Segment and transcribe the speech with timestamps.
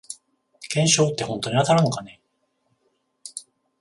[0.73, 2.19] 懸賞ってほんとに当たるのかね